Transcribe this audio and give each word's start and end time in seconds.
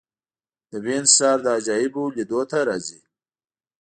د 0.69 0.71
وینز 0.85 1.09
ښار 1.17 1.37
د 1.43 1.47
عجایبو 1.57 2.03
لیدو 2.15 2.41
ته 2.51 2.57
راځي. 2.67 2.99